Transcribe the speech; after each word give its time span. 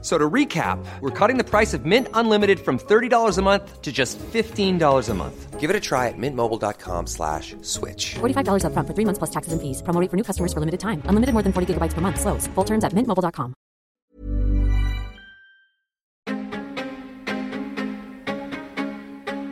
So 0.00 0.16
to 0.16 0.30
recap, 0.30 0.78
we're 1.00 1.10
cutting 1.10 1.38
the 1.38 1.44
price 1.44 1.74
of 1.74 1.84
Mint 1.84 2.06
Unlimited 2.14 2.60
from 2.60 2.78
$30 2.78 3.36
a 3.36 3.42
month 3.42 3.82
to 3.82 3.90
just 3.90 4.16
$15 4.32 5.08
a 5.08 5.14
month. 5.14 5.58
Give 5.58 5.70
it 5.70 5.74
a 5.74 5.80
try 5.80 6.06
at 6.06 6.14
mintmobile.com 6.16 7.08
slash 7.08 7.56
switch. 7.62 8.14
$45 8.20 8.62
upfront 8.62 8.86
for 8.86 8.94
three 8.94 9.04
months 9.04 9.18
plus 9.18 9.30
taxes 9.30 9.52
and 9.52 9.60
fees. 9.60 9.82
Promo 9.82 10.00
rate 10.00 10.08
for 10.08 10.16
new 10.16 10.22
customers 10.22 10.52
for 10.52 10.60
limited 10.60 10.78
time. 10.78 11.02
Unlimited 11.06 11.32
more 11.34 11.42
than 11.42 11.52
40 11.52 11.74
gigabytes 11.74 11.94
per 11.94 12.00
month. 12.00 12.20
Slows. 12.20 12.46
Full 12.54 12.64
terms 12.64 12.84
at 12.84 12.92
mintmobile.com. 12.92 13.54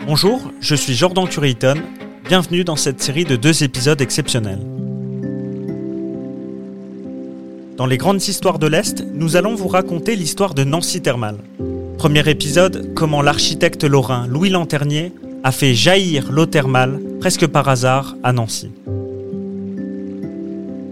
Bonjour, 0.06 0.40
je 0.60 0.76
suis 0.76 0.94
Jordan 0.94 1.26
Curiton. 1.26 1.82
Bienvenue 2.28 2.62
dans 2.62 2.76
cette 2.76 3.02
série 3.02 3.24
de 3.24 3.34
deux 3.34 3.64
épisodes 3.64 4.00
exceptionnels. 4.00 4.75
Dans 7.76 7.84
les 7.84 7.98
grandes 7.98 8.26
histoires 8.26 8.58
de 8.58 8.66
l'Est, 8.66 9.04
nous 9.12 9.36
allons 9.36 9.54
vous 9.54 9.68
raconter 9.68 10.16
l'histoire 10.16 10.54
de 10.54 10.64
Nancy 10.64 11.02
Thermal. 11.02 11.36
Premier 11.98 12.26
épisode, 12.26 12.94
comment 12.94 13.20
l'architecte 13.20 13.84
lorrain 13.84 14.26
Louis 14.26 14.48
Lanternier 14.48 15.12
a 15.44 15.52
fait 15.52 15.74
jaillir 15.74 16.32
l'eau 16.32 16.46
thermale, 16.46 16.98
presque 17.20 17.46
par 17.46 17.68
hasard, 17.68 18.16
à 18.22 18.32
Nancy. 18.32 18.70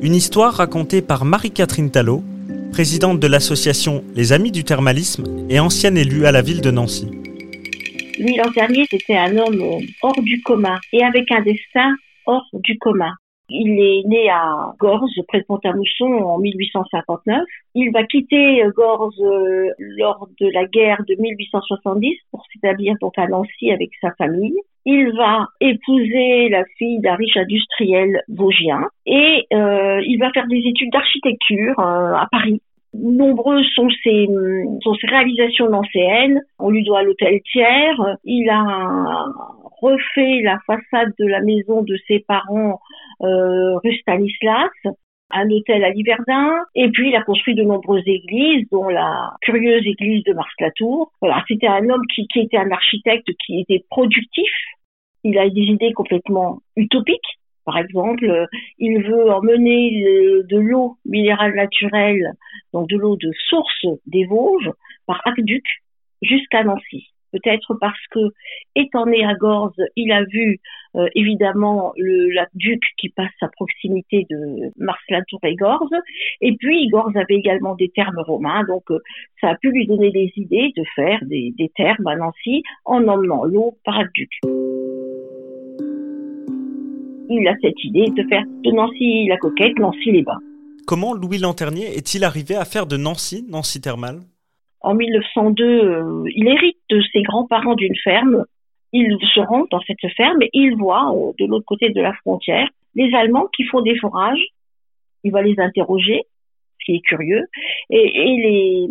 Une 0.02 0.14
histoire 0.14 0.52
racontée 0.52 1.00
par 1.00 1.24
Marie-Catherine 1.24 1.90
Talot, 1.90 2.22
présidente 2.70 3.18
de 3.18 3.26
l'association 3.28 4.04
Les 4.14 4.34
Amis 4.34 4.52
du 4.52 4.62
Thermalisme 4.62 5.24
et 5.48 5.60
ancienne 5.60 5.96
élue 5.96 6.26
à 6.26 6.32
la 6.32 6.42
ville 6.42 6.60
de 6.60 6.70
Nancy. 6.70 7.08
Louis 8.20 8.36
Lanternier, 8.36 8.86
c'était 8.91 9.16
un 9.16 9.38
homme 9.38 9.80
hors 10.02 10.20
du 10.20 10.42
commun 10.42 10.78
et 10.92 11.02
avec 11.02 11.30
un 11.32 11.41
destin 11.41 11.94
hors 12.26 12.46
du 12.52 12.76
commun. 12.78 13.14
Il 13.50 13.78
est 13.78 14.09
né 14.09 14.31
à 14.31 14.73
Gorze, 14.78 15.20
près 15.28 15.41
de 15.41 15.45
Pont-à-Mousson, 15.45 16.06
en 16.06 16.39
1859. 16.39 17.42
Il 17.75 17.91
va 17.92 18.05
quitter 18.05 18.62
Gorze 18.75 19.20
euh, 19.20 19.69
lors 19.78 20.28
de 20.41 20.48
la 20.50 20.64
guerre 20.64 21.03
de 21.06 21.14
1870 21.19 22.17
pour 22.31 22.42
s'établir 22.53 22.95
donc 23.00 23.12
à 23.19 23.27
Nancy 23.27 23.70
avec 23.70 23.91
sa 24.00 24.12
famille. 24.12 24.59
Il 24.87 25.12
va 25.17 25.47
épouser 25.61 26.48
la 26.48 26.65
fille 26.78 27.00
d'un 27.00 27.17
riche 27.17 27.37
industriel 27.37 28.22
vosgien 28.28 28.89
et 29.06 29.47
euh, 29.53 30.00
il 30.06 30.19
va 30.19 30.31
faire 30.33 30.47
des 30.47 30.62
études 30.67 30.91
d'architecture 30.92 31.78
euh, 31.78 32.15
à 32.15 32.27
Paris. 32.31 32.62
Nombreuses 32.95 33.67
sont 33.75 33.89
ses, 34.05 34.28
sont 34.83 34.95
ses 34.95 35.06
réalisations 35.09 35.69
nancéennes. 35.69 36.41
On 36.59 36.70
lui 36.70 36.84
doit 36.84 37.03
l'hôtel 37.03 37.41
Thiers. 37.50 37.97
Il 38.25 38.48
a 38.48 39.27
refait 39.84 40.41
la 40.42 40.59
façade 40.67 41.12
de 41.19 41.27
la 41.27 41.41
maison 41.41 41.83
de 41.83 41.97
ses 42.09 42.20
parents 42.20 42.81
euh, 42.81 43.03
rue 43.20 43.96
Stanislas 43.98 44.70
un 45.30 45.50
hôtel 45.50 45.82
à 45.84 45.90
Liverdun, 45.90 46.52
et 46.74 46.88
puis 46.90 47.08
il 47.08 47.16
a 47.16 47.22
construit 47.22 47.54
de 47.54 47.64
nombreuses 47.64 48.06
églises, 48.06 48.66
dont 48.70 48.88
la 48.88 49.34
curieuse 49.42 49.86
église 49.86 50.22
de 50.24 50.32
Mars-la-Tour. 50.32 51.10
Voilà, 51.20 51.42
c'était 51.48 51.66
un 51.66 51.88
homme 51.88 52.06
qui, 52.14 52.26
qui 52.28 52.40
était 52.40 52.56
un 52.56 52.70
architecte 52.70 53.28
qui 53.44 53.60
était 53.60 53.84
productif. 53.90 54.50
Il 55.24 55.38
a 55.38 55.48
des 55.48 55.62
idées 55.62 55.92
complètement 55.92 56.60
utopiques. 56.76 57.38
Par 57.64 57.78
exemple, 57.78 58.46
il 58.78 59.02
veut 59.02 59.30
emmener 59.32 59.90
de 60.44 60.58
l'eau 60.58 60.98
minérale 61.06 61.54
naturelle, 61.54 62.34
donc 62.72 62.88
de 62.88 62.96
l'eau 62.96 63.16
de 63.16 63.30
source 63.48 63.86
des 64.06 64.26
Vosges, 64.26 64.70
par 65.06 65.20
aqueduc 65.24 65.64
jusqu'à 66.20 66.62
Nancy. 66.62 67.13
Peut-être 67.34 67.74
parce 67.80 68.06
que, 68.10 68.20
étant 68.77 69.06
né 69.06 69.24
à 69.24 69.34
Gorze, 69.34 69.74
il 69.96 70.12
a 70.12 70.22
vu 70.24 70.60
euh, 70.94 71.09
évidemment 71.14 71.92
le 71.97 72.31
lac-duc 72.31 72.81
qui 72.97 73.09
passe 73.09 73.34
à 73.42 73.48
proximité 73.48 74.26
de 74.31 74.70
Mars-la-Tour 74.78 75.41
et 75.42 75.56
Gorze. 75.56 75.91
Et 76.41 76.54
puis, 76.56 76.88
Gorze 76.88 77.16
avait 77.16 77.34
également 77.34 77.75
des 77.75 77.88
thermes 77.88 78.20
romains, 78.20 78.62
donc 78.64 78.84
euh, 78.91 78.98
ça 79.41 79.50
a 79.50 79.56
pu 79.56 79.70
lui 79.70 79.86
donner 79.86 80.10
des 80.12 80.32
idées 80.36 80.72
de 80.76 80.84
faire 80.94 81.19
des, 81.22 81.53
des 81.59 81.70
thermes 81.76 82.06
à 82.06 82.16
Nancy 82.16 82.62
en 82.84 83.06
emmenant 83.09 83.44
l'eau 83.44 83.76
par 83.84 83.98
aqueduc 83.98 84.30
il 87.28 87.48
a 87.48 87.54
cette 87.60 87.82
idée 87.84 88.10
de 88.10 88.22
faire 88.28 88.44
de 88.47 88.70
Nancy 88.70 89.26
la 89.26 89.36
coquette, 89.36 89.78
Nancy 89.78 90.12
les 90.12 90.22
bains. 90.22 90.41
Comment 90.86 91.14
Louis 91.14 91.38
Lanternier 91.38 91.97
est-il 91.97 92.25
arrivé 92.25 92.54
à 92.54 92.64
faire 92.64 92.86
de 92.86 92.97
Nancy, 92.97 93.44
Nancy 93.48 93.80
thermale? 93.80 94.20
En 94.84 94.95
1902, 94.95 95.65
euh, 95.65 96.25
il 96.34 96.47
hérite 96.47 96.78
de 96.91 97.00
ses 97.12 97.22
grands-parents 97.22 97.75
d'une 97.75 97.97
ferme. 97.97 98.45
Il 98.93 99.17
se 99.34 99.41
rend 99.41 99.65
dans 99.71 99.81
cette 99.81 100.06
ferme 100.15 100.43
et 100.43 100.50
il 100.53 100.77
voit 100.77 101.11
euh, 101.15 101.33
de 101.39 101.47
l'autre 101.47 101.65
côté 101.65 101.91
de 101.91 102.00
la 102.00 102.12
frontière 102.15 102.69
les 102.95 103.12
Allemands 103.15 103.49
qui 103.56 103.65
font 103.65 103.81
des 103.81 103.97
forages. 103.99 104.45
Il 105.25 105.33
va 105.33 105.43
les 105.43 105.59
interroger, 105.59 106.22
ce 106.78 106.84
qui 106.84 106.97
est 106.97 107.00
curieux, 107.00 107.47
et, 107.91 108.89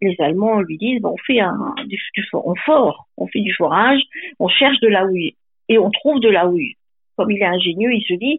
les, 0.00 0.16
Allemands 0.20 0.60
lui 0.60 0.78
disent 0.78 1.02
du, 1.02 2.00
on 2.32 2.54
fort, 2.64 3.08
on 3.16 3.26
fait 3.26 3.40
du 3.40 3.52
forage, 3.52 4.00
on 4.38 4.48
cherche 4.48 4.78
de 4.80 4.88
la 4.88 5.04
houille 5.04 5.34
et 5.68 5.78
on 5.78 5.90
trouve 5.90 6.20
de 6.20 6.28
la 6.28 6.46
houille 6.46 6.76
comme 7.16 7.30
il 7.30 7.38
est 7.38 7.46
ingénieux, 7.46 7.92
il 7.92 8.04
se 8.04 8.14
dit, 8.14 8.38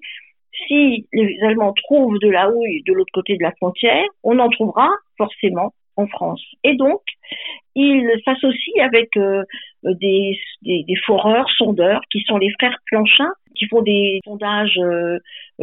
si 0.68 1.08
les 1.12 1.40
Allemands 1.42 1.74
trouvent 1.74 2.20
de 2.20 2.30
la 2.30 2.50
houille 2.50 2.84
de 2.84 2.94
l'autre 2.94 3.12
côté 3.14 3.36
de 3.36 3.44
la 3.44 3.52
frontière, 3.54 4.06
on 4.24 4.40
en 4.40 4.50
trouvera 4.50 4.90
forcément 5.18 5.74
en 5.98 6.08
France. 6.08 6.44
Et 6.64 6.76
donc, 6.76 7.02
il 7.76 8.10
s'associe 8.24 8.80
avec 8.80 9.18
euh, 9.18 9.44
des, 9.84 10.38
foreurs, 11.06 11.50
sondeurs, 11.58 12.02
qui 12.12 12.22
sont 12.22 12.38
les 12.38 12.52
frères 12.52 12.78
Planchin, 12.86 13.30
qui 13.56 13.68
font 13.68 13.82
des 13.82 14.20
sondages 14.24 14.78
euh, 14.78 15.20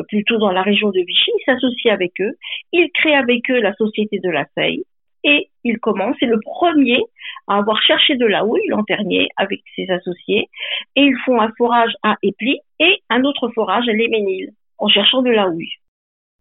plutôt 0.08 0.38
dans 0.38 0.50
la 0.50 0.62
région 0.62 0.90
de 0.90 1.00
Vichy. 1.00 1.30
Il 1.38 1.44
s'associe 1.46 1.92
avec 1.92 2.12
eux. 2.20 2.34
Il 2.72 2.90
crée 2.92 3.14
avec 3.14 3.50
eux 3.50 3.60
la 3.60 3.74
Société 3.74 4.18
de 4.18 4.30
la 4.30 4.44
Seille 4.56 4.84
et 5.24 5.48
il 5.64 5.78
commence, 5.78 6.16
c'est 6.20 6.26
le 6.26 6.38
premier 6.40 7.02
à 7.48 7.56
avoir 7.56 7.80
cherché 7.82 8.16
de 8.16 8.26
la 8.26 8.44
houille, 8.44 8.68
Lanternier, 8.68 9.28
avec 9.36 9.60
ses 9.74 9.90
associés, 9.90 10.48
et 10.96 11.02
ils 11.02 11.16
font 11.24 11.40
un 11.40 11.50
forage 11.56 11.92
à 12.02 12.16
Épli 12.22 12.60
et 12.78 13.02
un 13.08 13.24
autre 13.24 13.48
forage 13.48 13.88
à 13.88 13.92
Léménil, 13.92 14.50
en 14.78 14.88
cherchant 14.88 15.22
de 15.22 15.30
la 15.30 15.48
houille. 15.48 15.72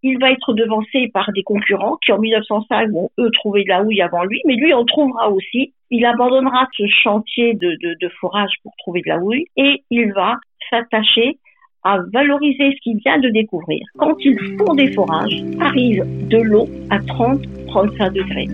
Il 0.06 0.20
va 0.20 0.32
être 0.32 0.54
devancé 0.54 1.10
par 1.14 1.32
des 1.34 1.44
concurrents 1.44 1.98
qui, 2.06 2.12
en 2.12 2.20
1905, 2.20 2.92
vont 2.92 3.10
eux 3.20 3.30
trouver 3.32 3.64
de 3.64 3.70
la 3.70 3.82
houille 3.84 4.02
avant 4.02 4.26
lui, 4.26 4.42
mais 4.46 4.56
lui 4.56 4.74
en 4.74 4.84
trouvera 4.84 5.32
aussi. 5.32 5.74
Il 5.92 6.06
abandonnera 6.06 6.68
ce 6.78 6.84
chantier 6.88 7.54
de, 7.54 8.10
forage 8.20 8.52
pour 8.64 8.74
trouver 8.80 9.00
de 9.00 9.10
la 9.10 9.20
houille 9.20 9.46
et 9.56 9.84
il 9.90 10.12
va 10.12 10.36
s'attacher 10.70 11.40
à 11.86 12.00
valoriser 12.12 12.72
ce 12.76 12.82
qu'il 12.82 12.98
vient 12.98 13.18
de 13.18 13.30
découvrir. 13.30 13.80
Quand 13.98 14.16
ils 14.20 14.38
font 14.58 14.74
des 14.74 14.92
forages, 14.92 15.42
arrive 15.62 16.04
de 16.28 16.38
l'eau 16.38 16.68
à 16.90 17.00
30-35 17.00 18.12
degrés. 18.12 18.48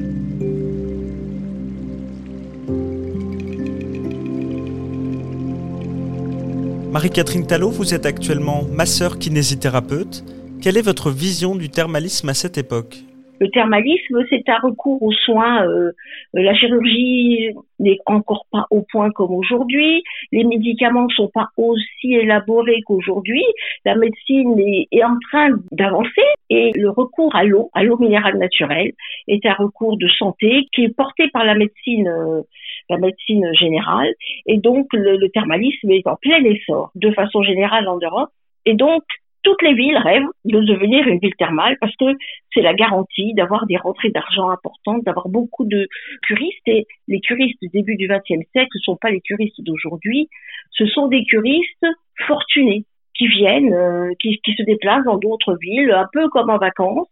Marie-Catherine 6.92 7.46
Talot, 7.46 7.70
vous 7.70 7.94
êtes 7.94 8.06
actuellement 8.06 8.64
masseur 8.72 9.18
kinésithérapeute. 9.18 10.24
Quelle 10.62 10.76
est 10.76 10.86
votre 10.86 11.10
vision 11.10 11.56
du 11.56 11.70
thermalisme 11.70 12.28
à 12.28 12.34
cette 12.34 12.58
époque? 12.58 12.98
Le 13.40 13.50
thermalisme, 13.50 14.26
c'est 14.30 14.44
un 14.50 14.58
recours 14.62 15.02
aux 15.02 15.14
soins. 15.14 15.66
Euh, 15.66 15.94
la 16.34 16.54
chirurgie 16.54 17.52
n'est 17.80 18.00
encore 18.06 18.46
pas 18.52 18.66
au 18.70 18.82
point 18.92 19.10
comme 19.12 19.32
aujourd'hui. 19.32 20.04
Les 20.34 20.44
médicaments 20.44 21.06
ne 21.06 21.14
sont 21.14 21.30
pas 21.34 21.48
aussi 21.56 22.14
élaborés 22.14 22.82
qu'aujourd'hui. 22.86 23.42
La 23.86 23.96
médecine 23.96 24.60
est, 24.60 25.02
en 25.02 25.18
train 25.32 25.52
d'avancer 25.72 26.28
et 26.50 26.74
le 26.76 26.90
recours 26.90 27.34
à 27.34 27.46
l'eau, 27.46 27.70
à 27.74 27.84
l'eau 27.84 27.98
minérale 27.98 28.38
naturelle, 28.38 28.92
est 29.30 29.46
un 29.46 29.54
recours 29.54 29.96
de 29.96 30.10
santé 30.10 30.68
qui 30.74 30.84
est 30.84 30.94
porté 30.94 31.30
par 31.30 31.46
la 31.46 31.56
médecine, 31.56 32.10
euh, 32.10 32.42
la 32.90 32.98
médecine 32.98 33.50
générale. 33.58 34.14
Et 34.46 34.58
donc 34.58 34.88
le, 34.92 35.16
le 35.16 35.30
thermalisme 35.30 35.90
est 35.92 36.06
en 36.06 36.18
plein 36.18 36.44
essor 36.44 36.92
de 36.96 37.12
façon 37.12 37.44
générale 37.44 37.88
en 37.88 37.98
Europe. 38.00 38.32
Et 38.66 38.74
donc 38.74 39.04
toutes 39.50 39.64
les 39.64 39.74
villes 39.74 39.98
rêvent 39.98 40.30
de 40.46 40.60
devenir 40.60 41.08
une 41.08 41.18
ville 41.18 41.34
thermale 41.36 41.76
parce 41.82 41.96
que 41.96 42.06
c'est 42.54 42.62
la 42.62 42.76
garantie 42.76 43.34
d'avoir 43.34 43.66
des 43.66 43.78
rentrées 43.78 44.12
d'argent 44.12 44.52
importantes, 44.52 45.04
d'avoir 45.04 45.28
beaucoup 45.28 45.66
de 45.66 45.88
curistes. 46.28 46.68
Et 46.68 46.86
les 47.08 47.20
curistes 47.20 47.58
du 47.60 47.70
début 47.70 47.96
du 47.96 48.08
XXe 48.08 48.48
siècle 48.52 48.70
ne 48.76 48.82
sont 48.84 48.96
pas 48.96 49.10
les 49.10 49.22
curistes 49.22 49.62
d'aujourd'hui, 49.62 50.30
ce 50.72 50.86
sont 50.86 51.08
des 51.08 51.24
curistes 51.24 51.88
fortunés 52.28 52.86
qui 53.16 53.28
viennent, 53.28 53.74
euh, 53.74 54.14
qui, 54.22 54.40
se 54.56 54.64
déplacent 54.64 55.04
dans 55.04 55.18
d'autres 55.18 55.58
villes, 55.60 55.92
un 55.92 56.08
peu 56.14 56.30
comme 56.30 56.52
en 56.52 56.58
vacances, 56.58 57.10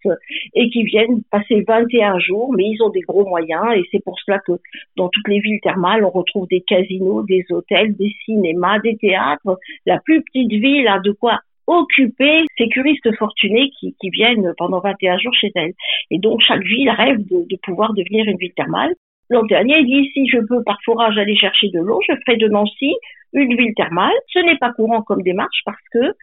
et 0.53 0.69
qui 0.69 0.83
viennent 0.83 1.21
passer 1.31 1.65
21 1.67 2.19
jours, 2.19 2.53
mais 2.55 2.65
ils 2.65 2.81
ont 2.81 2.89
des 2.89 3.01
gros 3.01 3.25
moyens, 3.27 3.65
et 3.75 3.83
c'est 3.91 4.01
pour 4.03 4.17
cela 4.25 4.39
que 4.39 4.53
dans 4.95 5.09
toutes 5.09 5.27
les 5.27 5.39
villes 5.39 5.59
thermales, 5.61 6.05
on 6.05 6.11
retrouve 6.11 6.47
des 6.47 6.61
casinos, 6.61 7.23
des 7.23 7.45
hôtels, 7.49 7.95
des 7.97 8.13
cinémas, 8.23 8.79
des 8.79 8.95
théâtres. 8.95 9.59
La 9.85 9.99
plus 9.99 10.23
petite 10.23 10.51
ville 10.51 10.87
a 10.87 10.99
de 10.99 11.11
quoi 11.11 11.39
occuper 11.67 12.45
ces 12.57 12.69
curistes 12.69 13.13
fortunés 13.17 13.69
qui, 13.79 13.93
viennent 14.09 14.53
pendant 14.57 14.79
21 14.79 15.17
jours 15.19 15.33
chez 15.33 15.51
elle. 15.55 15.73
Et 16.11 16.19
donc 16.19 16.41
chaque 16.41 16.63
ville 16.63 16.89
rêve 16.89 17.19
de, 17.19 17.45
de 17.47 17.57
pouvoir 17.61 17.93
devenir 17.93 18.25
une 18.25 18.37
ville 18.37 18.53
thermale. 18.55 18.93
L'an 19.29 19.43
dernier, 19.43 19.79
il 19.79 19.85
dit 19.85 20.09
si 20.13 20.27
je 20.27 20.39
peux 20.39 20.63
par 20.63 20.77
forage 20.85 21.17
aller 21.17 21.35
chercher 21.35 21.69
de 21.69 21.79
l'eau, 21.79 21.99
je 22.07 22.15
ferai 22.25 22.37
de 22.37 22.47
Nancy 22.47 22.95
une 23.33 23.55
ville 23.55 23.73
thermale. 23.75 24.15
Ce 24.33 24.39
n'est 24.39 24.57
pas 24.57 24.71
courant 24.71 25.01
comme 25.01 25.21
démarche 25.21 25.61
parce 25.65 25.83
que 25.91 26.13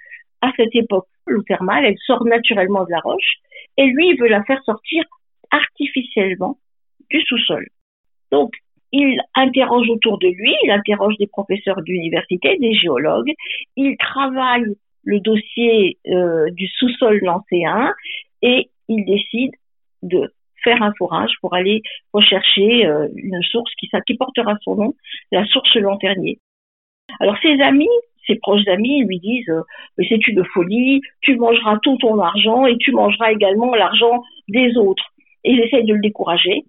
à 0.41 0.51
cette 0.57 0.75
époque, 0.75 1.07
l'eau 1.27 1.43
thermale, 1.43 1.85
elle 1.85 1.99
sort 2.07 2.25
naturellement 2.25 2.85
de 2.85 2.91
la 2.91 3.01
roche 3.01 3.35
et 3.77 3.87
lui, 3.87 4.09
il 4.09 4.21
veut 4.21 4.29
la 4.29 4.43
faire 4.45 4.63
sortir 4.65 5.05
artificiellement 5.51 6.59
du 7.11 7.21
sous-sol. 7.23 7.67
Donc, 8.31 8.53
il 8.93 9.19
interroge 9.35 9.89
autour 9.91 10.19
de 10.19 10.29
lui, 10.29 10.55
il 10.63 10.71
interroge 10.71 11.17
des 11.19 11.27
professeurs 11.27 11.83
d'université, 11.83 12.57
des 12.59 12.75
géologues, 12.75 13.33
il 13.77 13.97
travaille 13.97 14.77
le 15.05 15.21
dossier 15.21 15.99
euh, 16.09 16.51
du 16.51 16.67
sous-sol 16.69 17.21
lancéen 17.23 17.93
et 18.43 18.71
il 18.89 19.05
décide 19.05 19.53
de 20.03 20.33
faire 20.63 20.83
un 20.83 20.93
forage 20.99 21.33
pour 21.41 21.55
aller 21.55 21.83
rechercher 22.13 22.87
euh, 22.87 23.09
une 23.17 23.43
source 23.43 23.71
qui, 23.79 23.89
portera 24.17 24.57
son 24.63 24.77
nom, 24.77 24.95
la 25.31 25.45
source 25.47 25.75
Lanternier. 25.77 26.39
Alors 27.21 27.37
ses 27.43 27.61
amis, 27.61 27.89
ses 28.27 28.37
proches 28.37 28.67
amis 28.69 29.05
lui 29.05 29.21
disent 29.21 29.49
euh, 29.51 29.63
mais 29.99 30.07
c'est 30.09 30.27
une 30.27 30.45
folie, 30.47 31.01
tu 31.21 31.37
mangeras 31.37 31.79
tout 31.83 31.97
ton 31.99 32.19
argent 32.19 32.67
et 32.67 32.77
tu 32.79 32.93
mangeras 32.93 33.33
également 33.33 33.75
l'argent 33.75 34.23
des 34.49 34.77
autres. 34.77 35.13
Et 35.45 35.53
ils 35.53 35.61
essayent 35.61 35.85
de 35.85 35.95
le 35.95 36.01
décourager. 36.01 36.65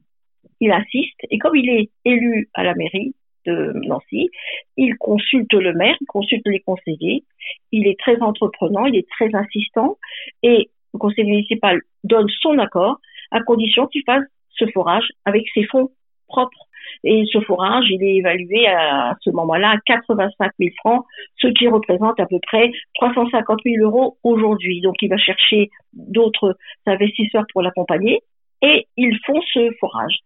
Il 0.59 0.71
insiste 0.71 1.19
et 1.29 1.37
comme 1.37 1.55
il 1.55 1.69
est 1.69 1.89
élu 2.03 2.49
à 2.53 2.63
la 2.63 2.75
mairie 2.75 3.15
de 3.45 3.73
Nancy, 3.85 4.29
il 4.77 4.97
consulte 4.97 5.53
le 5.53 5.73
maire, 5.73 5.95
il 6.01 6.07
consulte 6.07 6.45
les 6.45 6.59
conseillers. 6.59 7.23
Il 7.71 7.87
est 7.87 7.99
très 7.99 8.21
entreprenant, 8.21 8.85
il 8.85 8.95
est 8.95 9.07
très 9.09 9.33
insistant 9.33 9.97
et 10.43 10.69
le 10.93 10.99
conseil 10.99 11.25
municipal 11.25 11.79
donne 12.03 12.27
son 12.41 12.57
accord 12.57 12.99
à 13.31 13.41
condition 13.41 13.87
qu'il 13.87 14.03
fasse 14.05 14.23
ce 14.51 14.65
forage 14.73 15.07
avec 15.25 15.45
ses 15.53 15.65
fonds 15.65 15.91
propres. 16.27 16.67
Et 17.03 17.25
ce 17.31 17.39
forage, 17.41 17.85
il 17.89 18.03
est 18.03 18.15
évalué 18.15 18.67
à, 18.67 19.15
ce 19.21 19.29
moment-là 19.31 19.71
à 19.71 19.77
85 19.85 20.51
000 20.59 20.71
francs, 20.77 21.05
ce 21.37 21.47
qui 21.47 21.67
représente 21.67 22.19
à 22.19 22.25
peu 22.25 22.39
près 22.47 22.71
350 22.95 23.59
000 23.65 23.83
euros 23.83 24.17
aujourd'hui. 24.23 24.81
Donc, 24.81 24.95
il 25.01 25.09
va 25.09 25.17
chercher 25.17 25.69
d'autres 25.93 26.57
investisseurs 26.85 27.45
pour 27.51 27.61
l'accompagner 27.61 28.21
et 28.61 28.87
ils 28.97 29.17
font 29.25 29.41
ce 29.53 29.71
forage. 29.79 30.19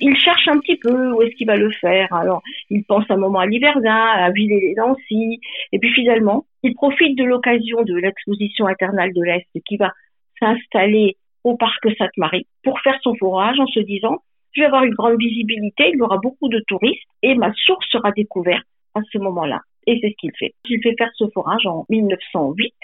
Il 0.00 0.16
cherche 0.16 0.48
un 0.48 0.58
petit 0.58 0.76
peu 0.76 1.12
où 1.12 1.22
est-ce 1.22 1.34
qu'il 1.34 1.46
va 1.46 1.56
le 1.56 1.70
faire. 1.70 2.12
Alors, 2.12 2.42
il 2.70 2.84
pense 2.84 3.04
un 3.10 3.16
moment 3.16 3.40
à 3.40 3.46
Liverdun, 3.46 3.90
à 3.90 4.30
Villers-les-Nancy, 4.30 5.40
et 5.72 5.78
puis 5.78 5.92
finalement, 5.92 6.44
il 6.62 6.74
profite 6.74 7.16
de 7.16 7.24
l'occasion 7.24 7.82
de 7.82 7.94
l'exposition 7.94 8.66
internale 8.66 9.12
de 9.12 9.22
l'Est 9.22 9.46
qui 9.66 9.76
va 9.76 9.92
s'installer 10.38 11.16
au 11.44 11.56
parc 11.56 11.86
Sainte-Marie 11.96 12.46
pour 12.62 12.80
faire 12.80 12.98
son 13.02 13.14
forage 13.16 13.58
en 13.58 13.66
se 13.66 13.80
disant 13.80 14.18
je 14.52 14.62
vais 14.62 14.66
avoir 14.66 14.84
une 14.84 14.94
grande 14.94 15.18
visibilité, 15.18 15.90
il 15.92 15.98
y 15.98 16.02
aura 16.02 16.18
beaucoup 16.18 16.48
de 16.48 16.62
touristes 16.66 17.08
et 17.22 17.34
ma 17.34 17.52
source 17.54 17.86
sera 17.90 18.10
découverte 18.12 18.66
à 18.94 19.00
ce 19.12 19.18
moment-là. 19.18 19.60
Et 19.86 19.98
c'est 20.00 20.10
ce 20.10 20.16
qu'il 20.18 20.32
fait. 20.38 20.54
Il 20.68 20.80
fait 20.82 20.94
faire 20.98 21.10
ce 21.14 21.28
forage 21.32 21.66
en 21.66 21.84
1908. 21.88 22.74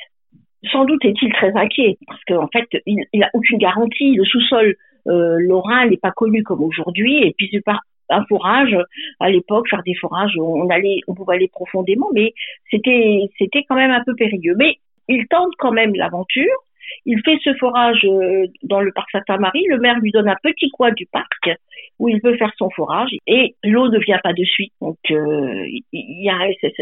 Sans 0.70 0.84
doute 0.84 1.04
est-il 1.04 1.32
très 1.32 1.52
inquiet 1.56 1.98
parce 2.06 2.22
qu'en 2.24 2.48
fait, 2.48 2.68
il 2.86 3.04
n'a 3.14 3.30
aucune 3.34 3.58
garantie. 3.58 4.14
Le 4.14 4.24
sous-sol 4.24 4.76
euh, 5.08 5.36
lorrain 5.38 5.86
n'est 5.86 5.96
pas 5.96 6.12
connu 6.12 6.42
comme 6.42 6.62
aujourd'hui 6.62 7.22
et 7.22 7.34
puis 7.36 7.48
c'est 7.52 7.64
pas 7.64 7.80
un 8.10 8.24
forage 8.26 8.76
à 9.20 9.30
l'époque 9.30 9.68
faire 9.68 9.82
des 9.84 9.94
forages 9.94 10.36
on 10.38 10.68
allait 10.68 11.00
on 11.08 11.14
pouvait 11.14 11.36
aller 11.36 11.48
profondément 11.48 12.08
mais 12.12 12.34
c'était 12.70 13.28
c'était 13.38 13.64
quand 13.68 13.76
même 13.76 13.90
un 13.90 14.04
peu 14.04 14.14
périlleux 14.14 14.54
mais 14.56 14.76
il 15.08 15.26
tente 15.28 15.52
quand 15.58 15.72
même 15.72 15.94
l'aventure 15.94 16.64
il 17.06 17.20
fait 17.24 17.38
ce 17.42 17.54
forage 17.54 18.04
euh, 18.04 18.46
dans 18.62 18.80
le 18.80 18.92
parc 18.92 19.08
Saint-Marie. 19.26 19.64
Le 19.68 19.78
maire 19.78 19.98
lui 20.00 20.10
donne 20.10 20.28
un 20.28 20.36
petit 20.42 20.70
coin 20.70 20.92
du 20.92 21.06
parc 21.06 21.50
où 21.98 22.08
il 22.08 22.20
peut 22.20 22.36
faire 22.36 22.52
son 22.56 22.70
forage 22.70 23.10
et 23.26 23.54
l'eau 23.62 23.88
ne 23.88 23.98
vient 23.98 24.18
pas 24.22 24.32
de 24.32 24.44
suite. 24.44 24.72
Donc 24.80 24.98
euh, 25.10 25.66
il 25.92 26.22
y 26.22 26.30
a 26.30 26.38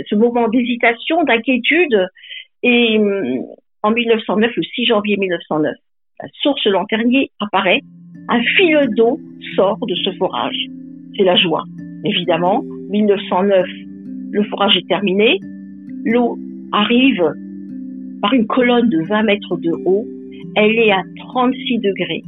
ce 0.09 0.15
moment 0.15 0.49
d'hésitation, 0.49 1.25
d'inquiétude. 1.25 2.09
Et 2.63 2.99
hum, 2.99 3.45
en 3.83 3.91
1909, 3.91 4.53
le 4.57 4.63
6 4.63 4.87
janvier 4.87 5.17
1909, 5.17 5.75
la 6.21 6.29
source 6.43 6.65
Lanternier 6.67 7.31
apparaît. 7.41 7.81
Un 8.29 8.41
fil 8.57 8.79
d'eau 8.97 9.21
sort 9.57 9.79
de 9.87 9.95
ce 9.95 10.11
forage. 10.13 10.67
C'est 11.17 11.25
la 11.25 11.37
joie. 11.37 11.65
Évidemment, 12.05 12.63
1909, 12.91 13.67
le 14.33 14.45
forage 14.45 14.77
est 14.77 14.89
terminé. 14.89 15.39
L'eau 16.05 16.39
arrive 16.73 17.23
par 18.21 18.33
une 18.33 18.47
colonne 18.47 18.89
de 18.89 19.03
20 19.03 19.23
mètres 19.25 19.57
de 19.57 19.71
haut. 19.85 20.07
Elle 20.57 20.79
est 20.79 20.91
à 20.91 21.03
36 21.19 21.79
degrés. 21.79 22.23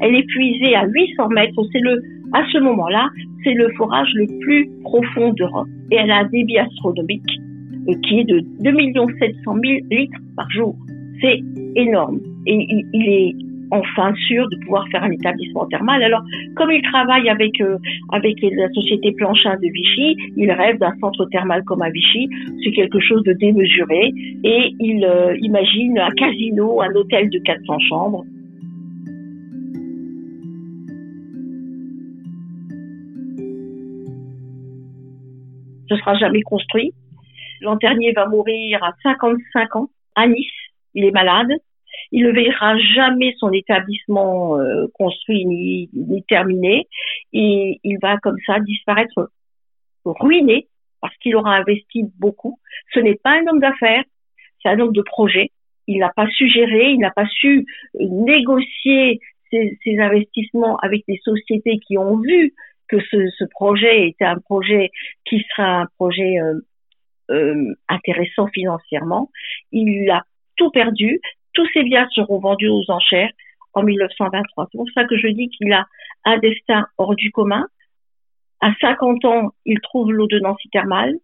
Elle 0.00 0.14
est 0.14 0.26
puisée 0.26 0.74
à 0.74 0.86
800 0.86 1.28
mètres. 1.28 1.62
C'est 1.72 1.80
le, 1.80 2.00
à 2.32 2.42
ce 2.52 2.58
moment-là, 2.58 3.08
c'est 3.44 3.54
le 3.54 3.68
forage 3.76 4.10
le 4.14 4.26
plus 4.40 4.70
profond 4.82 5.32
d'Europe. 5.32 5.68
Et 5.90 5.96
elle 5.96 6.10
a 6.10 6.20
un 6.20 6.28
débit 6.28 6.58
astronomique 6.58 7.30
euh, 7.88 7.94
qui 8.04 8.20
est 8.20 8.24
de 8.24 8.40
2 8.60 8.70
700 9.18 9.42
000 9.44 9.56
litres 9.90 10.18
par 10.36 10.50
jour. 10.50 10.76
C'est 11.20 11.40
énorme. 11.76 12.20
Et 12.46 12.66
il 12.92 13.08
est 13.08 13.34
enfin 13.70 14.14
sûr 14.26 14.48
de 14.48 14.56
pouvoir 14.64 14.86
faire 14.88 15.02
un 15.02 15.10
établissement 15.10 15.66
thermal. 15.66 16.02
Alors, 16.02 16.22
comme 16.56 16.70
il 16.70 16.82
travaille 16.82 17.28
avec 17.28 17.60
euh, 17.60 17.78
avec 18.12 18.36
la 18.42 18.68
société 18.72 19.12
Planchin 19.12 19.56
de 19.56 19.68
Vichy, 19.72 20.16
il 20.36 20.50
rêve 20.50 20.78
d'un 20.78 20.94
centre 21.00 21.26
thermal 21.26 21.62
comme 21.64 21.82
à 21.82 21.90
Vichy. 21.90 22.28
C'est 22.64 22.72
quelque 22.72 23.00
chose 23.00 23.22
de 23.24 23.32
démesuré 23.32 24.12
et 24.44 24.74
il 24.78 25.04
euh, 25.04 25.36
imagine 25.40 25.98
un 25.98 26.10
casino, 26.10 26.80
un 26.80 26.94
hôtel 26.94 27.30
de 27.30 27.38
400 27.38 27.78
chambres. 27.88 28.24
Ce 35.88 35.96
sera 35.96 36.14
jamais 36.14 36.42
construit. 36.42 36.92
Lanternier 37.60 38.12
va 38.12 38.26
mourir 38.26 38.82
à 38.82 38.92
55 39.02 39.76
ans 39.76 39.90
à 40.14 40.26
Nice. 40.28 40.46
Il 40.94 41.04
est 41.04 41.10
malade 41.10 41.50
il 42.12 42.24
ne 42.24 42.32
verra 42.32 42.76
jamais 42.78 43.34
son 43.38 43.52
établissement 43.52 44.58
euh, 44.58 44.86
construit 44.94 45.46
ni, 45.46 45.88
ni, 45.92 46.22
terminé 46.24 46.88
et 47.32 47.80
il 47.84 47.98
va 48.00 48.18
comme 48.18 48.38
ça 48.46 48.58
disparaître 48.60 49.30
ruiné 50.04 50.66
parce 51.00 51.16
qu'il 51.18 51.36
aura 51.36 51.56
investi 51.56 52.04
beaucoup. 52.18 52.58
Ce 52.92 53.00
n'est 53.00 53.16
pas 53.16 53.30
un 53.30 53.46
homme 53.46 53.60
d'affaires, 53.60 54.04
c'est 54.62 54.68
un 54.68 54.80
homme 54.80 54.92
de 54.92 55.02
projet. 55.02 55.50
Il 55.86 55.98
n'a 55.98 56.12
pas 56.14 56.28
su 56.28 56.48
gérer, 56.48 56.90
il 56.90 56.98
n'a 56.98 57.10
pas 57.10 57.26
su 57.26 57.66
euh, 57.96 58.04
négocier 58.10 59.20
ses, 59.50 59.78
ses, 59.82 59.98
investissements 59.98 60.76
avec 60.78 61.04
des 61.08 61.18
sociétés 61.24 61.78
qui 61.78 61.98
ont 61.98 62.18
vu 62.18 62.54
que 62.88 63.00
ce, 63.00 63.28
ce, 63.38 63.44
projet 63.50 64.08
était 64.08 64.24
un 64.24 64.38
projet 64.38 64.90
qui 65.24 65.44
sera 65.50 65.80
un 65.80 65.86
projet 65.96 66.38
euh, 66.40 66.60
euh, 67.30 67.74
intéressant 67.88 68.48
financièrement. 68.48 69.30
Il 69.72 70.10
a 70.10 70.24
tout 70.56 70.70
perdu 70.70 71.20
tous 71.54 71.66
ces 71.72 71.82
biens 71.82 72.06
seront 72.14 72.38
vendus 72.38 72.68
aux 72.68 72.84
enchères 72.88 73.30
en 73.74 73.82
1923. 73.82 74.68
C'est 74.70 74.78
pour 74.78 74.90
ça 74.94 75.04
que 75.04 75.16
je 75.16 75.28
dis 75.28 75.48
qu'il 75.48 75.72
a 75.72 75.86
un 76.24 76.38
destin 76.38 76.86
hors 76.98 77.14
du 77.14 77.30
commun. 77.30 77.66
À 78.60 78.72
50 78.80 79.24
ans, 79.24 79.50
il 79.64 79.80
trouve 79.80 80.12
l'eau 80.12 80.26
de 80.26 80.38
Nancy 80.38 80.68
thermale. 80.70 81.14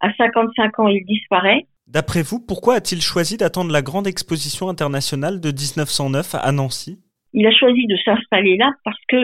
À 0.00 0.12
55 0.14 0.78
ans, 0.80 0.88
il 0.88 1.04
disparaît. 1.06 1.66
D'après 1.86 2.22
vous, 2.22 2.40
pourquoi 2.40 2.74
a-t-il 2.74 3.00
choisi 3.00 3.36
d'attendre 3.36 3.70
la 3.70 3.82
grande 3.82 4.06
exposition 4.06 4.68
internationale 4.68 5.40
de 5.40 5.48
1909 5.48 6.34
à 6.34 6.52
Nancy? 6.52 6.98
Il 7.32 7.46
a 7.46 7.52
choisi 7.52 7.86
de 7.86 7.96
s'installer 8.04 8.56
là 8.56 8.70
parce 8.84 9.00
que 9.08 9.16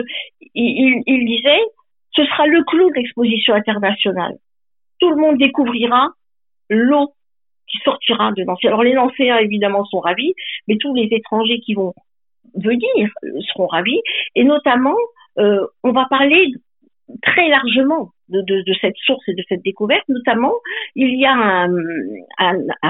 il, 0.53 1.01
il 1.05 1.25
disait 1.25 1.61
ce 2.15 2.25
sera 2.25 2.45
le 2.45 2.63
clou 2.63 2.89
de 2.89 2.95
l'exposition 2.95 3.53
internationale. 3.53 4.33
Tout 4.99 5.09
le 5.09 5.15
monde 5.15 5.37
découvrira 5.37 6.09
l'eau 6.69 7.13
qui 7.67 7.77
sortira 7.83 8.31
de 8.31 8.43
Nancy. 8.43 8.67
Alors 8.67 8.83
les 8.83 8.93
Nancéens 8.93 9.37
évidemment 9.37 9.85
sont 9.85 9.99
ravis, 9.99 10.33
mais 10.67 10.77
tous 10.77 10.93
les 10.93 11.07
étrangers 11.11 11.59
qui 11.59 11.73
vont 11.73 11.93
venir 12.55 13.07
seront 13.47 13.67
ravis. 13.67 13.99
Et 14.35 14.43
notamment, 14.43 14.97
euh, 15.39 15.65
on 15.83 15.91
va 15.91 16.05
parler 16.09 16.53
très 17.21 17.49
largement 17.49 18.09
de, 18.29 18.63
cette 18.79 18.95
source 19.05 19.27
et 19.27 19.33
de 19.33 19.43
cette 19.49 19.63
découverte. 19.63 20.07
Notamment, 20.07 20.53
il 20.95 21.19
y 21.19 21.25
a 21.25 21.33
un, 21.33 21.69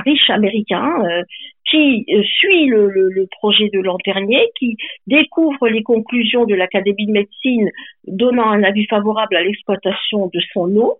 riche 0.05 0.29
américain 0.29 1.03
euh, 1.03 1.23
qui 1.69 2.05
euh, 2.09 2.21
suit 2.23 2.67
le, 2.67 3.27
projet 3.39 3.69
de 3.73 3.79
l'an 3.79 3.97
dernier, 4.05 4.49
qui 4.59 4.77
découvre 5.07 5.67
les 5.67 5.83
conclusions 5.83 6.45
de 6.45 6.53
l'Académie 6.53 7.07
de 7.07 7.11
médecine 7.11 7.69
donnant 8.05 8.49
un 8.51 8.63
avis 8.63 8.85
favorable 8.87 9.35
à 9.35 9.43
l'exploitation 9.43 10.29
de 10.33 10.39
son 10.53 10.75
eau 10.75 10.97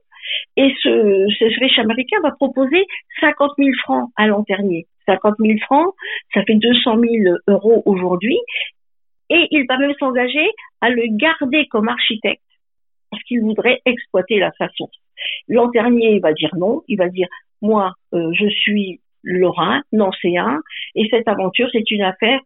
et 0.58 0.74
ce, 0.82 1.60
riche 1.60 1.80
américain 1.80 2.18
va 2.24 2.32
proposer 2.32 2.86
50 3.20 3.52
000 3.58 3.70
francs 3.84 4.10
à 4.16 4.28
Lanternier. 4.28 4.88
50 5.06 5.36
000 5.40 5.60
francs, 5.60 5.94
ça 6.34 6.44
fait 6.44 6.56
200 6.56 7.00
000 7.00 7.36
euros 7.48 7.84
aujourd'hui. 7.86 8.38
Et 9.30 9.48
il 9.52 9.66
va 9.68 9.78
même 9.78 9.94
s'engager 10.00 10.48
à 10.82 10.90
le 10.90 11.04
garder 11.18 11.68
comme 11.68 11.88
architecte 11.88 12.42
parce 13.10 13.24
qu'il 13.24 13.42
voudrait 13.42 13.82
exploiter 13.86 14.40
la 14.40 14.52
façon. 14.54 14.90
Lanternier 15.48 16.20
va 16.20 16.34
dire 16.34 16.52
non, 16.58 16.82
il 16.88 16.98
va 16.98 17.10
dire 17.10 17.28
moi, 17.62 17.94
euh, 18.14 18.32
je 18.34 18.48
suis 18.50 19.02
lorrain, 19.24 19.82
nancéen, 19.92 20.60
et 20.96 21.08
cette 21.12 21.28
aventure, 21.28 21.70
c'est 21.72 21.90
une 21.92 22.02
affaire 22.02 22.40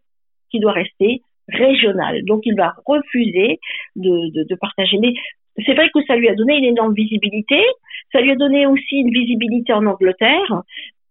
qui 0.50 0.60
doit 0.60 0.72
rester 0.72 1.22
régionale. 1.48 2.22
Donc, 2.24 2.42
il 2.44 2.54
va 2.54 2.74
refuser 2.84 3.60
de, 3.94 4.54
partager. 4.56 4.98
C'est 5.64 5.74
vrai 5.74 5.88
que 5.94 6.04
ça 6.06 6.16
lui 6.16 6.28
a 6.28 6.34
donné 6.34 6.56
une 6.58 6.64
énorme 6.64 6.94
visibilité. 6.94 7.60
Ça 8.12 8.20
lui 8.20 8.30
a 8.30 8.36
donné 8.36 8.66
aussi 8.66 8.96
une 8.96 9.10
visibilité 9.10 9.72
en 9.72 9.86
Angleterre 9.86 10.62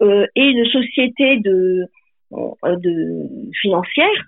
euh, 0.02 0.26
et 0.36 0.44
une 0.44 0.66
société 0.66 1.38
de, 1.38 1.86
euh, 2.34 2.76
de 2.78 3.52
financière 3.62 4.26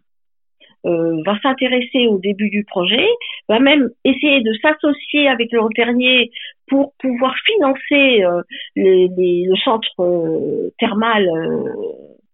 euh, 0.85 1.21
va 1.25 1.39
s'intéresser 1.41 2.07
au 2.07 2.17
début 2.19 2.49
du 2.49 2.63
projet, 2.63 3.07
va 3.49 3.59
même 3.59 3.89
essayer 4.05 4.41
de 4.41 4.53
s'associer 4.61 5.27
avec 5.27 5.51
le 5.51 5.59
Ternier 5.75 6.31
pour 6.67 6.93
pouvoir 6.99 7.35
financer 7.45 8.23
euh, 8.23 8.41
les, 8.75 9.07
les, 9.17 9.45
le 9.49 9.55
centre 9.57 9.89
euh, 9.99 10.69
thermal 10.79 11.27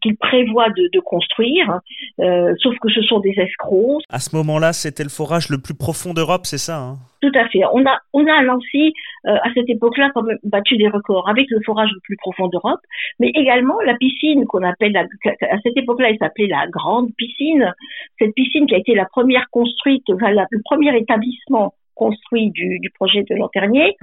qu'il 0.04 0.16
prévoit 0.18 0.70
de, 0.70 0.90
de 0.94 1.00
construire, 1.00 1.80
euh, 2.20 2.54
sauf 2.60 2.78
que 2.80 2.90
ce 2.90 3.02
sont 3.02 3.20
des 3.22 3.34
escrocs. 3.38 4.04
À 4.10 4.20
ce 4.20 4.36
moment-là, 4.36 4.72
c'était 4.74 5.04
le 5.04 5.10
forage 5.10 5.50
le 5.50 5.58
plus 5.58 5.74
profond 5.74 6.14
d'Europe, 6.14 6.42
c'est 6.44 6.60
ça 6.60 6.78
hein? 6.78 6.98
Tout 7.22 7.32
à 7.36 7.48
fait. 7.48 7.62
On 7.72 7.86
a, 7.86 7.98
on 8.12 8.28
a 8.28 8.34
à 8.34 8.44
Nancy, 8.44 8.94
euh, 9.28 9.38
à 9.48 9.50
cette 9.54 9.70
époque-là, 9.70 10.12
quand 10.14 10.24
même 10.24 10.38
battu 10.44 10.76
des 10.76 10.90
records 10.90 11.30
avec 11.30 11.50
le 11.50 11.62
forage 11.66 11.90
le 11.94 12.02
plus 12.04 12.18
profond 12.18 12.50
d'Europe, 12.50 12.82
mais 13.20 13.30
également 13.34 13.80
la 13.86 13.96
piscine 13.96 14.44
qu'on 14.46 14.62
appelle, 14.62 14.92
la, 14.92 15.06
à 15.50 15.58
cette 15.64 15.78
époque-là, 15.78 16.10
elle 16.10 16.18
s'appelait 16.18 16.48
la 16.48 16.68
Grande 16.68 17.10
Piscine. 17.18 17.74
Cette 18.20 18.36
piscine 18.36 18.66
qui 18.68 18.76
a 18.76 18.78
été 18.78 18.94
la 18.94 19.06
première 19.06 19.50
construite, 19.52 20.04
enfin, 20.12 20.32
la, 20.32 20.46
le 20.52 20.60
premier 20.66 20.96
établissement 20.98 21.74
construit 21.96 22.52
du, 22.52 22.80
du 22.80 22.90
projet 22.90 23.24
de 23.24 23.36
Lanternier. 23.36 23.96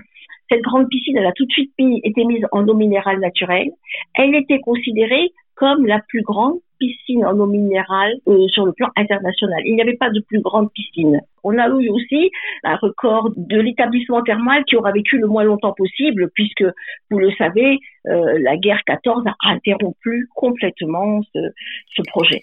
Cette 0.50 0.62
grande 0.62 0.88
piscine, 0.88 1.16
elle 1.16 1.26
a 1.26 1.32
tout 1.32 1.46
de 1.46 1.52
suite 1.52 1.72
mis, 1.78 2.00
été 2.02 2.24
mise 2.24 2.44
en 2.50 2.66
eau 2.66 2.74
minérale 2.74 3.20
naturelle. 3.20 3.70
Elle 4.14 4.34
était 4.34 4.58
considérée 4.60 5.30
comme 5.60 5.86
la 5.86 6.00
plus 6.08 6.22
grande 6.22 6.58
piscine 6.78 7.22
en 7.26 7.38
eau 7.38 7.46
minérale 7.46 8.14
euh, 8.26 8.48
sur 8.48 8.64
le 8.64 8.72
plan 8.72 8.88
international. 8.96 9.60
Il 9.66 9.74
n'y 9.74 9.82
avait 9.82 9.98
pas 9.98 10.08
de 10.08 10.20
plus 10.20 10.40
grande 10.40 10.72
piscine. 10.72 11.20
On 11.44 11.58
a 11.58 11.68
eu 11.68 11.90
aussi 11.90 12.30
un 12.64 12.76
record 12.76 13.30
de 13.36 13.60
l'établissement 13.60 14.22
thermal 14.22 14.64
qui 14.64 14.76
aura 14.76 14.90
vécu 14.90 15.18
le 15.18 15.26
moins 15.26 15.44
longtemps 15.44 15.74
possible, 15.74 16.30
puisque, 16.34 16.64
vous 17.10 17.18
le 17.18 17.30
savez, 17.32 17.78
euh, 18.06 18.38
la 18.40 18.56
guerre 18.56 18.80
14 18.86 19.22
a 19.26 19.50
interrompu 19.50 20.28
complètement 20.34 21.20
ce, 21.34 21.40
ce 21.94 22.02
projet. 22.08 22.40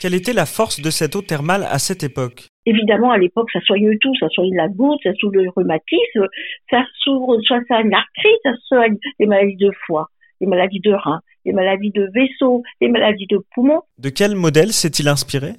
Quelle 0.00 0.14
était 0.14 0.32
la 0.32 0.46
force 0.46 0.80
de 0.80 0.90
cette 0.90 1.16
eau 1.16 1.22
thermale 1.22 1.66
à 1.68 1.80
cette 1.80 2.04
époque? 2.04 2.46
Évidemment, 2.66 3.10
à 3.10 3.18
l'époque, 3.18 3.50
ça 3.52 3.60
soigne 3.62 3.98
tout, 3.98 4.14
ça 4.20 4.28
soigne 4.28 4.54
la 4.54 4.68
goutte, 4.68 5.00
ça 5.02 5.12
soigne 5.14 5.42
le 5.42 5.50
rhumatisme, 5.56 6.26
ça 6.70 6.84
soigne 7.02 7.90
l'arthrite, 7.90 8.40
ça 8.44 8.52
soigne 8.68 8.96
les 9.18 9.26
maladies 9.26 9.56
de 9.56 9.70
foie 9.86 10.08
les 10.40 10.46
maladies 10.46 10.80
de 10.80 10.92
rein, 10.92 11.20
les 11.44 11.52
maladies 11.52 11.90
de 11.90 12.08
vaisseau, 12.14 12.62
les 12.80 12.88
maladies 12.88 13.26
de 13.26 13.38
poumons. 13.54 13.82
De 13.98 14.10
quel 14.10 14.34
modèle 14.34 14.72
s'est-il 14.72 15.08
inspiré? 15.08 15.52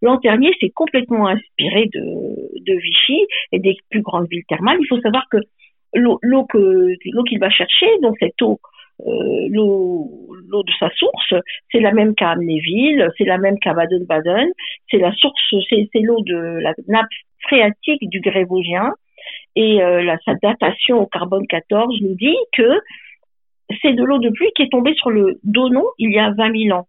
Lanternier 0.00 0.52
s'est 0.60 0.70
complètement 0.70 1.26
inspiré 1.26 1.86
de, 1.92 2.00
de 2.64 2.80
Vichy 2.80 3.26
et 3.52 3.58
des 3.58 3.76
plus 3.90 4.02
grandes 4.02 4.28
villes 4.30 4.44
thermales. 4.48 4.78
Il 4.80 4.86
faut 4.86 5.00
savoir 5.00 5.24
que 5.30 5.38
l'eau 5.94 6.46
qu'il 6.46 7.38
va 7.40 7.50
chercher, 7.50 7.86
donc 8.02 8.16
cette 8.20 8.40
eau, 8.42 8.60
euh, 9.06 9.48
l'eau 9.50 10.62
de 10.62 10.72
sa 10.78 10.90
source, 10.90 11.34
c'est 11.70 11.80
la 11.80 11.92
même 11.92 12.14
qu'à 12.14 12.30
Amnéville, 12.30 13.08
c'est 13.16 13.24
la 13.24 13.38
même 13.38 13.58
qu'à 13.58 13.74
Baden-Baden, 13.74 14.48
c'est 14.90 14.98
la 14.98 15.12
source, 15.12 15.40
c'est 15.70 16.00
l'eau 16.00 16.20
de 16.22 16.60
la 16.60 16.74
nappe 16.88 17.06
phréatique 17.42 18.08
du 18.08 18.20
Grésivaugen 18.20 18.92
et 19.56 19.82
euh, 19.82 20.02
la, 20.02 20.18
sa 20.24 20.34
datation 20.42 21.02
au 21.02 21.06
carbone 21.06 21.46
14 21.46 22.00
nous 22.02 22.14
dit 22.14 22.36
que 22.56 22.80
c'est 23.82 23.92
de 23.92 24.02
l'eau 24.02 24.18
de 24.18 24.30
pluie 24.30 24.50
qui 24.56 24.62
est 24.62 24.70
tombée 24.70 24.94
sur 24.94 25.10
le 25.10 25.38
Donon 25.44 25.84
il 25.98 26.12
y 26.12 26.18
a 26.18 26.30
20 26.30 26.66
000 26.66 26.78
ans. 26.78 26.86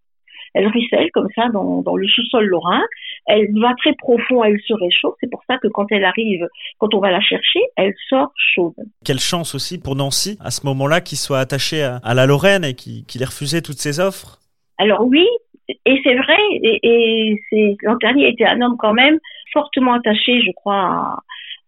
Elle 0.56 0.68
ruisselle 0.68 1.12
comme 1.14 1.28
ça 1.36 1.48
dans, 1.50 1.82
dans 1.82 1.96
le 1.96 2.08
sous-sol 2.08 2.46
lorrain. 2.46 2.82
Elle 3.28 3.48
va 3.60 3.74
très 3.78 3.94
profond, 3.94 4.44
elle 4.44 4.60
se 4.68 4.74
réchauffe. 4.74 5.14
C'est 5.20 5.30
pour 5.30 5.44
ça 5.48 5.58
que 5.60 5.68
quand 5.68 5.86
elle 5.92 6.04
arrive, 6.04 6.48
quand 6.80 6.94
on 6.96 7.00
va 7.00 7.12
la 7.12 7.22
chercher, 7.22 7.60
elle 7.76 7.94
sort 8.10 8.32
chaude. 8.36 8.74
Quelle 9.06 9.20
chance 9.20 9.54
aussi 9.54 9.80
pour 9.80 9.96
Nancy, 9.96 10.38
à 10.44 10.50
ce 10.50 10.66
moment-là, 10.66 11.02
qu'il 11.02 11.20
soit 11.20 11.40
attaché 11.40 11.84
à, 11.84 11.98
à, 11.98 12.16
la 12.16 12.26
Lorraine 12.26 12.64
et 12.64 12.74
qu'il 12.74 13.22
ait 13.22 13.26
refusé 13.26 13.62
toutes 13.62 13.78
ses 13.78 14.00
offres. 14.00 14.40
Alors 14.80 15.06
oui, 15.06 15.28
et 15.86 16.02
c'est 16.04 16.16
vrai, 16.16 16.38
et, 16.64 16.80
et 17.52 17.78
Lanternier 17.84 18.30
était 18.30 18.46
un 18.46 18.62
homme 18.62 18.78
quand 18.80 18.94
même 18.94 19.20
fortement 19.54 19.94
attaché, 19.94 20.42
je 20.42 20.52
crois, 20.54 20.82
à, 20.82 21.20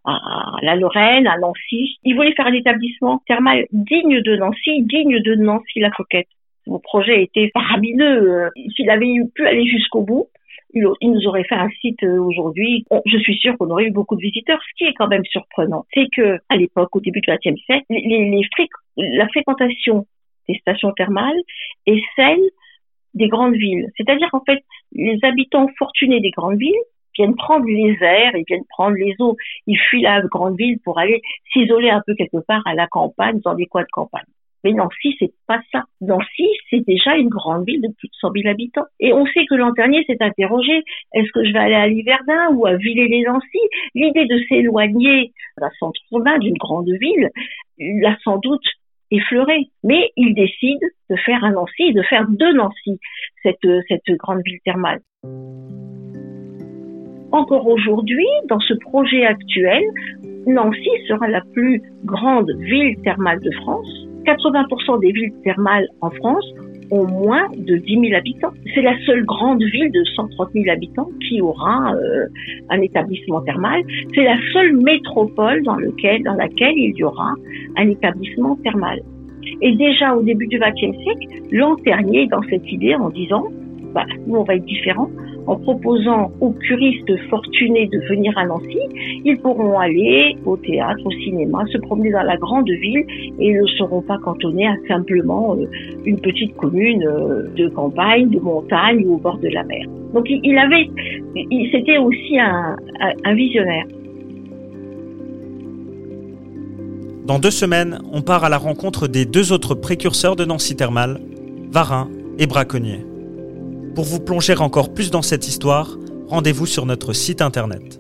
à 0.06 0.58
la 0.62 0.76
Lorraine, 0.76 1.28
à 1.28 1.38
Nancy. 1.38 1.98
Il 2.04 2.16
voulait 2.16 2.34
faire 2.34 2.48
un 2.48 2.54
établissement 2.54 3.22
thermal 3.28 3.66
digne 3.72 4.22
de 4.22 4.36
Nancy, 4.36 4.84
digne 4.84 5.20
de 5.20 5.36
Nancy-la 5.36 5.92
Coquette. 5.92 6.28
Mon 6.68 6.80
projet 6.80 7.24
était 7.24 7.50
faramineux. 7.54 8.50
S'il 8.76 8.90
avait 8.90 9.14
pu 9.34 9.48
aller 9.48 9.66
jusqu'au 9.68 10.02
bout, 10.02 10.28
il, 10.74 11.12
nous 11.12 11.28
aurait 11.28 11.44
fait 11.44 11.56
un 11.56 11.70
site 11.82 12.04
euh, 12.04 12.20
aujourd'hui. 12.20 12.86
Je 13.06 13.18
suis 13.18 13.38
sûre 13.38 13.58
qu'on 13.58 13.70
aurait 13.70 13.86
eu 13.86 13.92
beaucoup 13.92 14.16
de 14.16 14.22
visiteurs. 14.22 14.60
Ce 14.62 14.78
qui 14.78 14.86
est 14.86 14.94
quand 14.94 15.08
même 15.08 15.26
surprenant, 15.26 15.86
c'est 15.94 16.08
que 16.16 16.38
à 16.50 16.56
l'époque, 16.56 16.96
au 16.96 17.00
début 17.00 17.22
du 17.22 17.30
XXe 17.30 17.62
siècle, 17.66 17.86
la 18.98 19.28
fréquentation 19.30 20.06
des 20.48 20.56
stations 20.60 20.92
thermales 20.94 21.42
est 21.86 22.02
celle 22.16 22.42
des 23.14 23.28
grandes 23.28 23.56
villes. 23.56 23.88
C'est-à-dire 23.98 24.30
qu'en 24.32 24.44
fait, 24.46 24.64
les 24.94 25.20
habitants 25.24 25.68
fortunés 25.78 26.22
des 26.22 26.32
grandes 26.32 26.58
villes 26.58 26.74
viennent 27.18 27.36
prendre 27.36 27.66
les 27.66 27.98
airs, 28.02 28.36
ils 28.36 28.46
viennent 28.48 28.66
prendre 28.70 28.96
les 28.96 29.16
eaux, 29.20 29.36
ils 29.68 29.78
fuient 29.78 30.04
la 30.04 30.22
grande 30.22 30.58
ville 30.58 30.80
pour 30.84 31.00
aller 31.00 31.22
s'isoler 31.52 31.90
un 31.90 32.02
peu 32.06 32.16
quelque 32.16 32.44
part 32.46 32.62
à 32.66 32.74
la 32.74 32.88
campagne, 32.88 33.40
dans 33.44 33.54
des 33.54 33.66
coins 33.66 33.84
de 33.84 33.88
campagne. 33.92 34.26
Mais 34.64 34.74
Nancy, 34.74 35.16
c'est 35.20 35.32
pas 35.48 35.60
ça. 35.72 35.84
Nancy, 36.02 36.48
c'est 36.70 36.86
déjà 36.86 37.16
une 37.16 37.30
grande 37.30 37.66
ville 37.66 37.82
de 37.82 37.88
plus 37.98 38.08
de 38.08 38.14
100 38.20 38.32
000 38.32 38.48
habitants. 38.48 38.86
Et 39.00 39.12
on 39.14 39.26
sait 39.26 39.46
que 39.50 39.56
l'an 39.56 39.72
dernier 39.72 40.04
s'est 40.06 40.22
interrogé, 40.22 40.84
est-ce 41.14 41.32
que 41.32 41.44
je 41.44 41.52
vais 41.52 41.60
aller 41.60 41.76
à 41.76 41.88
Liverdun 41.88 42.50
ou 42.54 42.66
à 42.68 42.76
Villers-les-Nancy 42.76 43.60
L'idée 43.96 44.26
de 44.26 44.40
s'éloigner 44.48 45.32
d'un 45.60 45.72
centre 45.80 46.00
urbain 46.12 46.38
d'une 46.38 46.58
grande 46.58 46.90
ville 46.90 47.30
l'a 47.80 48.16
sans 48.24 48.38
doute 48.38 48.66
effleuré. 49.10 49.70
Mais 49.84 50.12
il 50.16 50.36
décide 50.36 50.82
de 51.10 51.16
faire 51.16 51.44
un 51.44 51.52
Nancy, 51.52 51.94
de 51.94 52.04
faire 52.04 52.28
de 52.28 52.54
Nancy 52.54 53.00
cette 53.44 54.18
grande 54.18 54.42
ville 54.46 54.60
thermale 54.64 55.02
encore 57.32 57.68
aujourd'hui, 57.68 58.28
dans 58.50 58.60
ce 58.60 58.74
projet 58.74 59.26
actuel, 59.26 59.84
Nancy 60.48 60.90
sera 61.08 61.28
la 61.28 61.42
plus 61.54 61.82
grande 62.06 62.52
ville 62.60 62.96
thermale 63.04 63.40
de 63.42 63.52
France. 63.52 63.88
80% 64.26 65.00
des 65.02 65.12
villes 65.12 65.34
thermales 65.44 65.88
en 66.02 66.10
France 66.12 66.46
ont 66.92 67.08
moins 67.08 67.48
de 67.58 67.78
10 67.78 68.00
000 68.10 68.14
habitants. 68.16 68.52
C'est 68.76 68.82
la 68.82 68.98
seule 69.06 69.24
grande 69.26 69.64
ville 69.64 69.92
de 69.92 70.04
130 70.16 70.50
000 70.54 70.70
habitants 70.70 71.10
qui 71.28 71.42
aura 71.42 71.94
euh, 71.96 72.28
un 72.70 72.82
établissement 72.82 73.42
thermal. 73.42 73.82
C'est 74.14 74.24
la 74.24 74.38
seule 74.54 74.76
métropole 74.76 75.64
dans, 75.64 75.78
laquelle 75.78 76.74
il 76.76 76.94
y 76.96 77.04
aura 77.04 77.34
un 77.78 77.90
établissement 77.90 78.58
thermal. 78.58 79.02
Et 79.62 79.76
déjà 79.76 80.16
au 80.16 80.22
début 80.22 80.48
du 80.48 80.60
XXe 80.60 80.98
siècle, 81.04 81.28
Lanternier 81.52 82.28
dans 82.28 82.42
cette 82.44 82.70
idée 82.72 82.96
en 82.96 83.10
disant, 83.10 83.48
bah, 83.94 84.06
nous 84.28 84.36
on 84.36 84.44
va 84.44 84.56
être 84.56 84.66
différents, 84.66 85.10
en 85.52 85.58
proposant 85.58 86.32
aux 86.40 86.52
curistes 86.52 87.12
fortunés 87.30 87.88
de 87.88 88.00
venir 88.10 88.32
à 88.38 88.46
Nancy, 88.46 88.80
ils 89.26 89.38
pourront 89.38 89.78
aller 89.78 90.38
au 90.46 90.56
théâtre, 90.56 91.02
au 91.04 91.12
cinéma, 91.12 91.66
se 91.74 91.78
promener 91.80 92.12
dans 92.12 92.24
la 92.24 92.38
grande 92.38 92.70
ville 92.70 93.04
et 93.38 93.54
ne 93.54 93.66
seront 93.78 94.02
pas 94.02 94.18
cantonnés 94.20 94.68
à 94.68 94.76
simplement 94.88 95.56
euh, 95.56 95.66
une 96.06 96.20
petite 96.22 96.56
commune 96.56 97.04
euh, 97.06 97.50
de 97.58 97.68
campagne, 97.68 98.30
de 98.30 98.40
montagne 98.40 99.04
ou 99.06 99.16
au 99.16 99.18
bord 99.18 99.40
de 99.40 99.50
la 99.50 99.64
mer. 99.66 99.86
Donc 100.14 100.26
il 100.30 100.58
avait, 100.58 100.90
c'était 101.72 101.98
aussi 101.98 102.40
un, 102.40 102.78
un 103.26 103.34
visionnaire. 103.34 103.86
Dans 107.26 107.40
deux 107.40 107.52
semaines, 107.52 108.00
on 108.14 108.22
part 108.22 108.46
à 108.46 108.50
la 108.50 108.58
rencontre 108.58 109.08
des 109.08 109.26
deux 109.26 109.52
autres 109.52 109.76
précurseurs 109.76 110.38
de 110.38 110.46
Nancy 110.46 110.78
Thermal, 110.78 111.20
Varin 111.72 112.10
et 112.40 112.48
Braconnier. 112.48 113.11
Pour 113.96 114.06
vous 114.06 114.22
plonger 114.22 114.56
encore 114.56 114.94
plus 114.94 115.12
dans 115.12 115.22
cette 115.22 115.50
histoire, 115.50 115.98
rendez-vous 116.28 116.66
sur 116.66 116.86
notre 116.86 117.12
site 117.12 117.42
internet. 117.42 117.98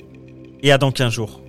Et 0.64 0.72
à 0.72 0.78
dans 0.78 0.92
15 0.92 1.12
jours. 1.12 1.42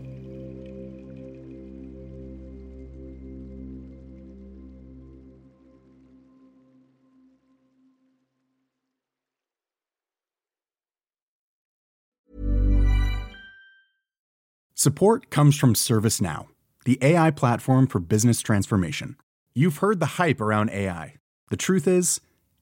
Support 14.75 15.31
comes 15.31 15.53
from 15.53 15.77
ServiceNow, 15.77 16.49
the 16.85 16.99
AI 17.01 17.31
platform 17.31 17.87
for 17.87 18.01
business 18.01 18.41
transformation. 18.41 19.15
You've 19.55 19.77
heard 19.77 20.01
the 20.01 20.19
hype 20.19 20.41
around 20.41 20.71
AI. 20.71 21.15
The 21.51 21.57
truth 21.57 21.87
is, 21.87 22.21